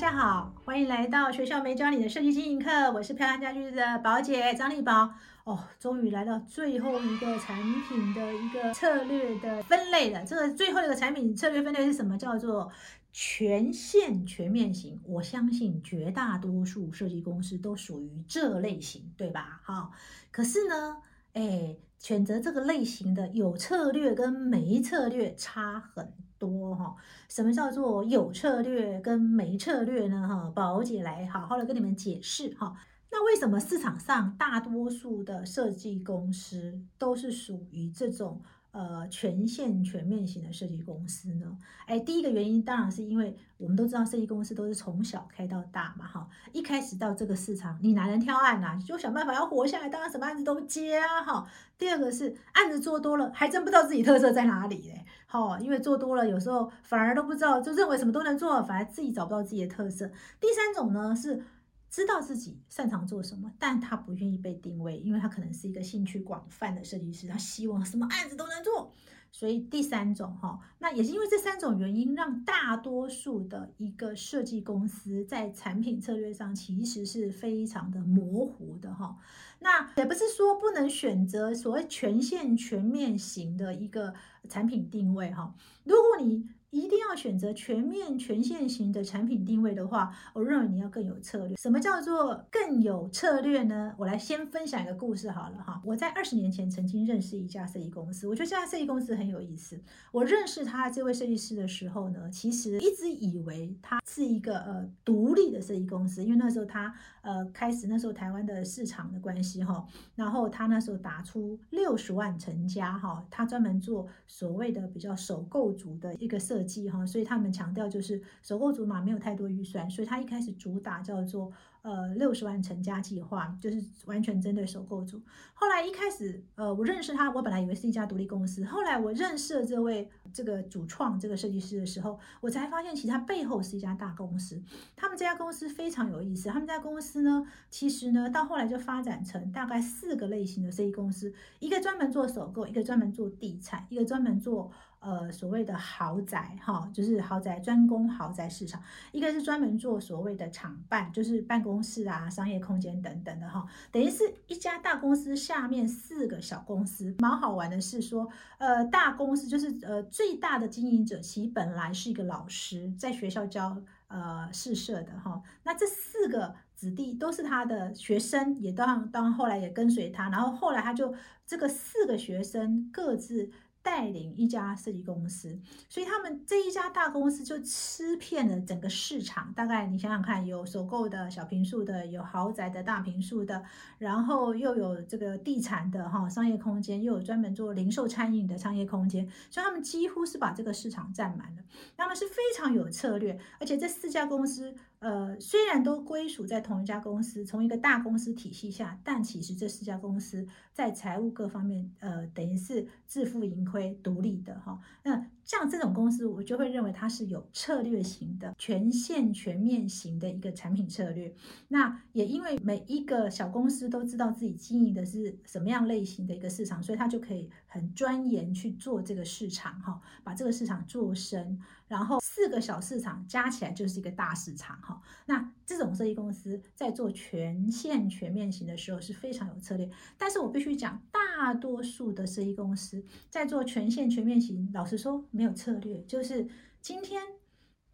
[0.00, 2.90] 大家好，欢迎来到学校没教你的设计经营课。
[2.90, 5.12] 我是漂亮家居的宝姐张丽宝。
[5.44, 10.24] 哦，终于来到最后一个产品的一个策略的分类了。
[10.24, 12.16] 这个最后一个产品策略分类是什么？
[12.16, 12.72] 叫做
[13.12, 14.98] 全线全面型。
[15.04, 19.60] 我相信绝大多数设计公司都属于这类型，对吧？
[19.62, 19.92] 好，
[20.30, 20.96] 可是呢，
[21.34, 26.10] 哎，选择这个类型的有策略跟没策略差很。
[26.40, 26.96] 多哈，
[27.28, 30.26] 什么叫做有策略跟没策略呢？
[30.26, 32.74] 哈，宝姐来好好的跟你们解释哈。
[33.12, 38.40] 那为什么市场上大多数的设计公司都是属于这种？
[38.72, 41.58] 呃，全线全面型的设计公司呢？
[41.86, 48.78] 哎，第一个原因当然是因为我们都知道设计公司都是从小开到大嘛，哈，一开始到这个市场，你哪能挑案呐？
[48.86, 51.46] 就想办法要活下来，当然什么案子都接啊，哈。
[51.76, 60.08] 第二个是案子做多了，还真不知道自己特色在哪里嘞，哈，因为做多了有时候反而都不知道，就认为什么都能做，反而自己找不到自己的特色。
[60.40, 61.42] 第三种呢是。
[61.90, 68.92] 知道自己擅长做什么，但他不愿意被定位，因为他可能是一个兴趣广泛的设计师，他希望什么案子都能做。
[69.32, 79.16] 所以第三种哈，那也是因为这三种原因，让大多数的一个设计公司在产品策略上其实是非常的模糊的哈。
[79.60, 84.14] 那也不是说不能选择所谓全线全面型的一个
[84.48, 85.54] 产品定位哈。
[85.84, 91.56] 如果你一定要选择全面全线型的产品定位的话，我认为你要更有策略。
[91.56, 93.92] 什么叫做更有策略呢？
[93.98, 95.82] 我来先分享一个故事好了哈。
[95.84, 99.80] 我在二十年前曾经认识一家设计公司，我觉得这家设计公司很有意思。
[100.12, 116.59] 我认识他这位设计师的时候呢，其实一直以为他是一个呃独立的设计公司，因为那时候他呃开始那时候台湾的市场的关系哈，然后他那时候打出六十万成家哈，他专门做所谓的比较首购族的一个设。
[116.62, 121.52] 计哈，所以他们强调就是首购族嘛，没有太多预算，所以他一开始主打叫做。
[121.82, 125.18] 呃，六十万成家计划就是完全针对首购组。
[125.54, 128.62] 后来一开始，呃，我认识他，我本来以为是一家独立公司。
[128.66, 134.62] 后来我认识了这位这个主创这个设计师的时候，我才发现其实他背后是一家大公司。
[134.94, 136.50] 他们这家公司非常有意思。
[136.50, 148.80] 他们家公司呢，其实呢，到后来就发展成大概四个类型的设计公司：一个专门做首购，一个专门做地产，一个专门做呃所谓的豪宅哈，就是豪宅专攻豪宅市场；
[149.10, 151.80] 一个是专门做所谓的厂办，就是办公。
[151.82, 157.16] 室啊，商业空间等等的哈，等于是一家大公司下面四个小公司。
[157.20, 158.28] 蛮好玩的是说，
[158.58, 165.42] 呃，大公司就是呃最大的经营者，其本来是一个老师，在学校教呃试社的哈。
[165.62, 171.14] 那这四个子弟都是他的学生，也当当后来也跟随他，然后后来他就
[171.46, 173.50] 这个四个学生各自。
[173.82, 175.58] 带领一家设计公司，
[175.88, 179.52] 所以他们这一家大公司就吃遍了整个市场。
[179.54, 183.64] 大概你想想看，有首购的小平数的，有豪宅的大平数的，
[183.98, 191.62] 然后又有这个地产的哈商业空间，又有专门做零售餐饮的商业空间，所以他们几乎是把这个市场占满了。
[191.96, 194.74] 他们是非常有策略，而且这四家公司。
[195.00, 204.78] 呃，虽然都归属在同一家公司，从一个大公司体系下，但其实这四家公司在财务各方面，呃，等于是自负盈亏、独立的哈。
[205.02, 211.34] 那像这种公司，我就会认为它是有策略型的、全线全面型的一个产品策略。
[211.68, 221.58] 那也因为每一个小公司都知道自己经营的是什么样类型的一个市场，所以它就可以很钻研去做这个市场哈，把这个市场做深。
[221.88, 225.02] 然后四个小市场加起来就是一个大市场哈。
[225.26, 236.46] 那这种设计公司在做全线全面型的时候是非常有策略，但是我必须讲，大大多数的生意公司在做全线全面型，老实说没有策略，就是
[236.82, 237.22] 今天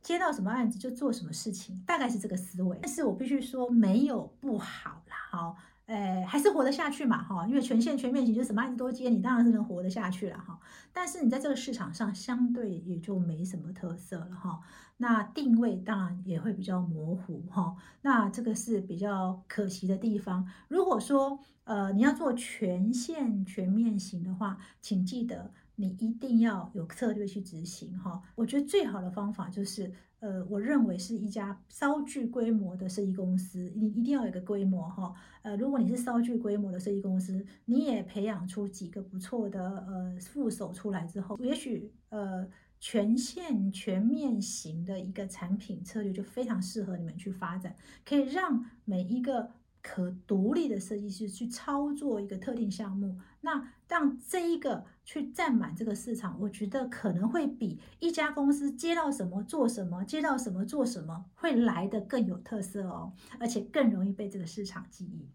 [0.00, 2.78] 接到什么案子就做什么事情，大概是这个思维。
[2.80, 5.56] 但是我必须说没有不好啦，好。
[5.86, 10.58] 哎，还是活得下去嘛，哈，因为全线全面型就什么案子都接，你当然是能活得下去了，哈。
[10.92, 14.60] 但是你在这个市场上相对也就没什么特色了，哈。
[14.98, 17.74] 那定位当然也会比较模糊，哈。
[18.02, 20.48] 那这个是比较可惜的地方。
[20.68, 28.22] 如果说呃你要做全线全面型的话，请记得你一定要有策略去执行，哈。
[28.36, 29.92] 我觉得最好的方法就是。
[30.22, 35.12] 呃，我认为是一家稍具规模的设计公司，你一定要有个规模哈。
[35.42, 42.46] 呃，如果你是稍具规模的设计公司，你也培养出几个不错的呃副手出来之后，也许呃
[42.78, 47.74] 全线全面型的一个产品策略就非常适合你们去发展，
[48.04, 49.50] 可以让每一个
[49.82, 65.28] 可独立的设计师去操作一个特定项目，那让这一个去占满这个市场，我觉得可能会比一家公司接到什么做什么，接到什么做什么会来的更有特色哦，而且更容易被这个市场记忆。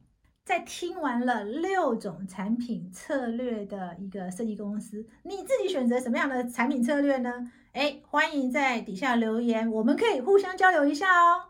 [0.45, 7.51] 在听完了六种产品策略的一个设计公司，你自己选择什么样的产品策略呢？
[7.73, 11.49] 哎，欢迎在底下留言，我们可以互相交流一下哦。